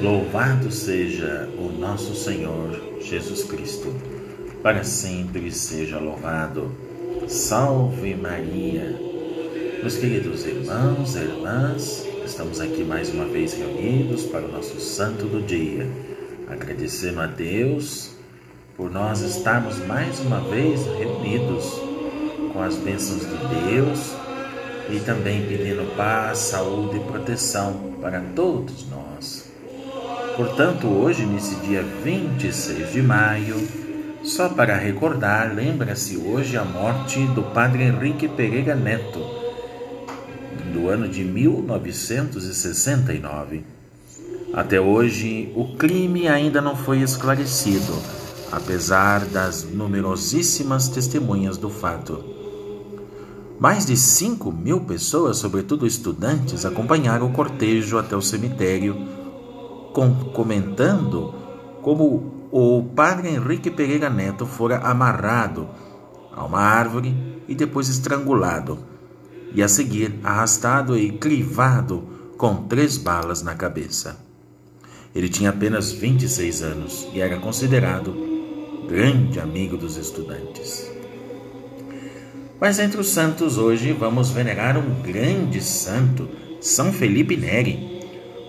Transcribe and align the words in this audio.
Louvado 0.00 0.72
seja 0.72 1.48
o 1.56 1.70
nosso 1.70 2.14
Senhor 2.16 2.98
Jesus 3.00 3.44
Cristo, 3.44 3.94
para 4.62 4.82
sempre 4.82 5.52
seja 5.52 5.98
louvado. 5.98 6.70
Salve 7.28 8.14
Maria! 8.14 8.98
Meus 9.80 9.96
queridos 9.96 10.44
irmãos 10.44 11.14
e 11.14 11.18
irmãs, 11.20 12.06
estamos 12.24 12.60
aqui 12.60 12.82
mais 12.82 13.08
uma 13.14 13.24
vez 13.26 13.54
reunidos 13.54 14.24
para 14.24 14.44
o 14.44 14.50
nosso 14.50 14.80
santo 14.80 15.26
do 15.26 15.40
dia. 15.40 15.88
Agradecendo 16.48 17.20
a 17.20 17.26
Deus 17.26 18.10
por 18.76 18.90
nós 18.90 19.20
estarmos 19.20 19.78
mais 19.86 20.18
uma 20.18 20.40
vez 20.40 20.84
reunidos 20.86 21.64
com 22.52 22.60
as 22.60 22.76
bênçãos 22.76 23.20
de 23.20 23.70
Deus 23.70 24.12
e 24.90 24.98
também 25.00 25.46
pedindo 25.46 25.96
paz, 25.96 26.38
saúde 26.38 26.96
e 26.96 27.00
proteção 27.00 27.94
para 28.00 28.20
todos 28.34 28.86
nós. 28.90 29.43
Portanto, 30.36 30.86
hoje, 30.88 31.24
nesse 31.24 31.54
dia 31.56 31.82
26 32.02 32.92
de 32.92 33.00
maio, 33.00 33.56
só 34.24 34.48
para 34.48 34.76
recordar, 34.76 35.54
lembra-se 35.54 36.16
hoje 36.16 36.56
a 36.56 36.64
morte 36.64 37.24
do 37.28 37.44
padre 37.44 37.84
Henrique 37.84 38.26
Pereira 38.26 38.74
Neto, 38.74 39.20
do 40.72 40.88
ano 40.88 41.08
de 41.08 41.22
1969. 41.22 43.62
Até 44.52 44.80
hoje, 44.80 45.52
o 45.54 45.76
crime 45.76 46.26
ainda 46.26 46.60
não 46.60 46.74
foi 46.74 47.00
esclarecido, 47.00 47.94
apesar 48.50 49.24
das 49.26 49.62
numerosíssimas 49.62 50.88
testemunhas 50.88 51.56
do 51.56 51.70
fato. 51.70 52.24
Mais 53.60 53.86
de 53.86 53.96
5 53.96 54.50
mil 54.50 54.80
pessoas, 54.80 55.36
sobretudo 55.36 55.86
estudantes, 55.86 56.64
acompanharam 56.64 57.28
o 57.28 57.32
cortejo 57.32 57.98
até 57.98 58.16
o 58.16 58.22
cemitério 58.22 59.23
comentando 60.32 61.32
como 61.82 62.48
o 62.50 62.82
padre 62.94 63.28
Henrique 63.28 63.70
Pereira 63.70 64.10
Neto 64.10 64.44
fora 64.46 64.78
amarrado 64.78 65.68
a 66.32 66.44
uma 66.44 66.58
árvore 66.58 67.14
e 67.46 67.54
depois 67.54 67.88
estrangulado, 67.88 68.78
e 69.54 69.62
a 69.62 69.68
seguir 69.68 70.18
arrastado 70.24 70.98
e 70.98 71.12
crivado 71.12 72.02
com 72.36 72.56
três 72.64 72.96
balas 72.96 73.42
na 73.42 73.54
cabeça. 73.54 74.18
Ele 75.14 75.28
tinha 75.28 75.50
apenas 75.50 75.92
26 75.92 76.62
anos 76.62 77.06
e 77.14 77.20
era 77.20 77.38
considerado 77.38 78.12
grande 78.88 79.38
amigo 79.38 79.76
dos 79.76 79.96
estudantes. 79.96 80.90
Mas 82.60 82.80
entre 82.80 83.00
os 83.00 83.08
santos 83.10 83.58
hoje 83.58 83.92
vamos 83.92 84.30
venerar 84.30 84.76
um 84.76 85.02
grande 85.02 85.60
santo, 85.60 86.28
São 86.60 86.92
Felipe 86.92 87.36
Neri 87.36 87.93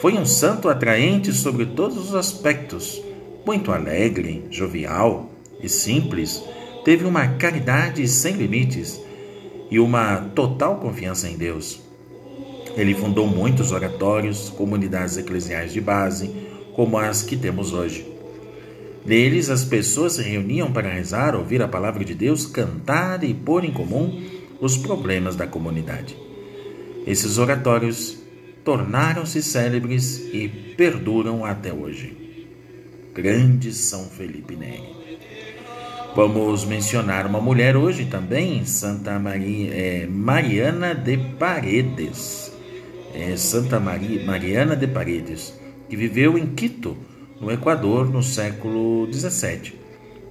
foi 0.00 0.14
um 0.14 0.24
santo 0.24 0.68
atraente 0.68 1.32
sobre 1.32 1.66
todos 1.66 1.96
os 1.96 2.14
aspectos, 2.14 3.02
muito 3.44 3.72
alegre, 3.72 4.44
jovial 4.50 5.30
e 5.60 5.68
simples, 5.68 6.42
teve 6.84 7.04
uma 7.04 7.26
caridade 7.36 8.06
sem 8.06 8.34
limites 8.34 9.00
e 9.70 9.80
uma 9.80 10.18
total 10.34 10.76
confiança 10.76 11.28
em 11.28 11.36
Deus. 11.36 11.80
Ele 12.76 12.94
fundou 12.94 13.26
muitos 13.26 13.72
oratórios, 13.72 14.50
comunidades 14.50 15.16
eclesiais 15.16 15.72
de 15.72 15.80
base, 15.80 16.30
como 16.74 16.96
as 16.96 17.22
que 17.22 17.36
temos 17.36 17.72
hoje. 17.72 18.06
Neles, 19.04 19.50
as 19.50 19.64
pessoas 19.64 20.12
se 20.12 20.22
reuniam 20.22 20.70
para 20.72 20.88
rezar, 20.88 21.34
ouvir 21.34 21.60
a 21.60 21.66
palavra 21.66 22.04
de 22.04 22.14
Deus, 22.14 22.46
cantar 22.46 23.24
e 23.24 23.34
pôr 23.34 23.64
em 23.64 23.72
comum 23.72 24.22
os 24.60 24.76
problemas 24.76 25.34
da 25.34 25.46
comunidade. 25.46 26.16
Esses 27.06 27.38
oratórios 27.38 28.17
tornaram-se 28.68 29.42
célebres 29.42 30.28
e 30.30 30.46
perduram 30.46 31.42
até 31.42 31.72
hoje. 31.72 32.14
Grande 33.14 33.72
São 33.72 34.04
Felipe 34.10 34.56
Neri. 34.56 34.94
Vamos 36.14 36.66
mencionar 36.66 37.26
uma 37.26 37.40
mulher 37.40 37.78
hoje 37.78 38.04
também, 38.04 38.66
Santa 38.66 39.18
Maria, 39.18 39.72
é, 39.72 40.06
Mariana 40.06 40.94
de 40.94 41.16
Paredes. 41.16 42.52
É, 43.14 43.34
Santa 43.38 43.80
Maria, 43.80 44.22
Mariana 44.26 44.76
de 44.76 44.86
Paredes, 44.86 45.58
que 45.88 45.96
viveu 45.96 46.36
em 46.36 46.48
Quito, 46.48 46.94
no 47.40 47.50
Equador, 47.50 48.10
no 48.10 48.22
século 48.22 49.10
XVII. 49.10 49.80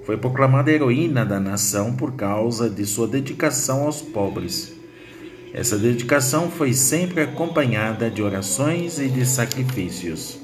Foi 0.05 0.15
proclamada 0.15 0.71
heroína 0.71 1.25
da 1.25 1.39
nação 1.39 1.95
por 1.95 2.11
causa 2.13 2.69
de 2.69 2.85
sua 2.85 3.07
dedicação 3.07 3.85
aos 3.85 3.99
pobres 3.99 4.76
essa 5.53 5.77
dedicação 5.77 6.51
foi 6.51 6.73
sempre 6.73 7.21
acompanhada 7.21 8.09
de 8.09 8.21
orações 8.21 8.99
e 8.99 9.07
de 9.07 9.25
sacrifícios. 9.25 10.39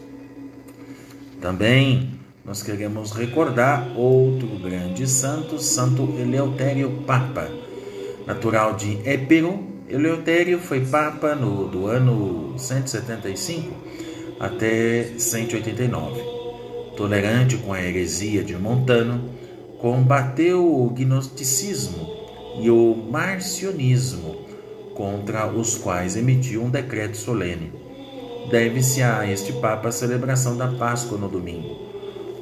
Também 1.41 2.12
nós 2.46 2.64
queremos 2.64 3.12
recordar 3.12 3.97
outro 3.97 4.47
grande 4.59 5.08
santo, 5.08 5.59
Santo 5.59 6.16
Eleutério 6.18 7.03
Papa. 7.06 7.50
Natural 8.25 8.75
de 8.75 8.97
Épiro, 9.06 9.68
Eleutério 9.90 10.59
foi 10.59 10.81
Papa 10.86 11.36
no, 11.36 11.68
do 11.68 11.88
ano 11.88 12.58
175 12.58 13.74
até 14.40 15.12
189. 15.18 16.22
Tolerante 16.96 17.58
com 17.58 17.74
a 17.74 17.81
heresia 17.81 18.44
de 18.44 18.56
Montano, 18.56 19.30
combateu 19.80 20.66
o 20.66 20.90
gnosticismo 20.90 22.08
e 22.62 22.69
o 22.69 22.96
marcionismo 23.12 24.44
contra 24.96 25.48
os 25.48 25.76
quais 25.76 26.16
emitiu 26.16 26.64
um 26.64 26.70
decreto 26.70 27.18
solene. 27.18 27.72
Deve-se 28.50 29.02
a 29.02 29.30
este 29.30 29.54
Papa 29.54 29.90
a 29.90 29.92
celebração 29.92 30.58
da 30.58 30.68
Páscoa 30.68 31.18
no 31.18 31.30
domingo. 31.30 31.92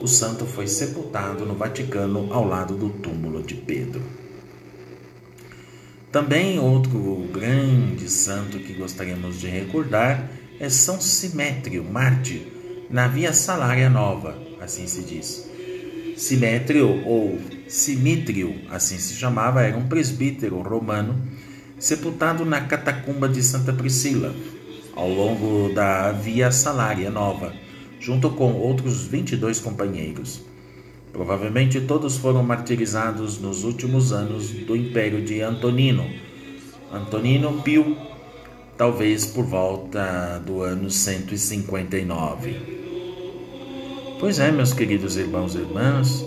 O 0.02 0.08
santo 0.08 0.46
foi 0.46 0.68
sepultado 0.68 1.46
no 1.46 1.54
Vaticano 1.54 2.34
ao 2.34 2.46
lado 2.46 2.76
do 2.76 2.90
túmulo 2.90 3.44
de 3.44 3.56
Pedro. 3.56 4.02
Também 6.12 6.60
outro 6.60 7.30
grande 7.32 8.10
santo 8.10 8.60
que 8.60 8.74
gostaríamos 8.74 9.40
de 9.40 9.48
recordar 9.48 10.30
é 10.60 10.70
São 10.70 11.00
Simétrio, 11.00 11.84
mártir, 11.84 12.42
na 12.90 13.08
Via 13.08 13.32
Salária 13.32 13.90
Nova, 13.90 14.38
assim 14.60 14.88
se 14.88 15.04
diz. 15.04 15.50
Simétrio 16.18 17.04
ou 17.06 17.40
Simítrio, 17.68 18.54
assim 18.70 18.98
se 18.98 19.14
chamava, 19.14 19.62
era 19.62 19.78
um 19.78 19.88
presbítero 19.88 20.60
romano 20.62 21.16
sepultado 21.82 22.46
na 22.46 22.62
catacumba 22.62 23.28
de 23.28 23.42
Santa 23.42 23.74
Priscila, 23.74 24.36
ao 24.96 25.10
longo 25.10 25.74
da 25.74 26.12
Via 26.12 26.52
Salária 26.52 27.10
Nova, 27.10 27.54
junto 28.00 28.30
com 28.30 28.54
outros 28.54 29.08
22 29.08 29.60
companheiros. 29.60 30.44
Provavelmente 31.12 31.82
todos 31.82 32.18
foram 32.18 32.44
martirizados 32.44 33.40
nos 33.40 33.64
últimos 33.64 34.14
anos 34.14 34.50
do 34.50 34.76
império 34.76 35.26
de 35.26 35.42
Antonino. 35.42 36.08
Antonino 36.94 37.64
Pio, 37.64 37.98
talvez 38.78 39.26
por 39.26 39.46
volta 39.46 40.40
do 40.46 40.62
ano 40.62 40.88
159. 40.88 42.80
Pois 44.20 44.38
é, 44.38 44.52
meus 44.52 44.72
queridos 44.72 45.18
irmãos 45.18 45.56
e 45.56 45.58
irmãs, 45.58 46.24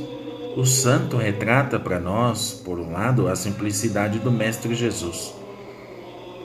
o 0.56 0.66
santo 0.66 1.16
retrata 1.16 1.78
para 1.78 2.00
nós, 2.00 2.60
por 2.64 2.80
um 2.80 2.90
lado, 2.90 3.28
a 3.28 3.36
simplicidade 3.36 4.18
do 4.18 4.32
Mestre 4.32 4.74
Jesus 4.74 5.43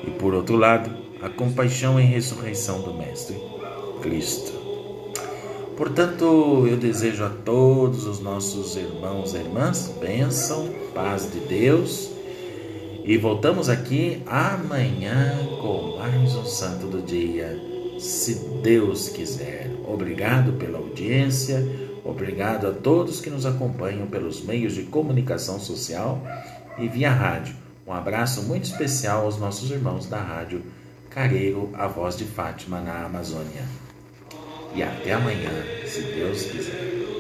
e 0.05 0.11
por 0.11 0.33
outro 0.33 0.55
lado, 0.55 0.89
a 1.21 1.29
compaixão 1.29 1.99
e 1.99 2.03
ressurreição 2.03 2.81
do 2.81 2.93
Mestre, 2.93 3.35
Cristo. 4.01 4.59
Portanto, 5.75 6.65
eu 6.69 6.75
desejo 6.75 7.23
a 7.23 7.29
todos 7.29 8.05
os 8.05 8.19
nossos 8.19 8.75
irmãos 8.75 9.33
e 9.33 9.37
irmãs 9.37 9.93
bênção, 9.99 10.69
paz 10.93 11.31
de 11.31 11.39
Deus. 11.39 12.11
E 13.05 13.17
voltamos 13.17 13.69
aqui 13.69 14.21
amanhã 14.27 15.37
com 15.61 15.97
mais 15.97 16.35
um 16.35 16.45
Santo 16.45 16.85
do 16.87 17.01
Dia, 17.01 17.57
se 17.97 18.35
Deus 18.61 19.09
quiser. 19.09 19.71
Obrigado 19.87 20.53
pela 20.59 20.77
audiência, 20.77 21.65
obrigado 22.03 22.67
a 22.67 22.71
todos 22.71 23.21
que 23.21 23.29
nos 23.29 23.45
acompanham 23.45 24.05
pelos 24.07 24.41
meios 24.43 24.75
de 24.75 24.83
comunicação 24.83 25.59
social 25.59 26.21
e 26.77 26.87
via 26.87 27.09
rádio. 27.09 27.55
Um 27.89 27.93
abraço 27.93 28.43
muito 28.43 28.65
especial 28.65 29.23
aos 29.23 29.39
nossos 29.39 29.71
irmãos 29.71 30.05
da 30.05 30.21
rádio 30.21 30.61
Careiro, 31.09 31.71
a 31.73 31.87
voz 31.87 32.15
de 32.15 32.23
Fátima 32.23 32.79
na 32.79 33.05
Amazônia. 33.05 33.63
E 34.75 34.83
até 34.83 35.13
amanhã, 35.13 35.49
se 35.87 36.03
Deus 36.03 36.43
quiser. 36.43 37.18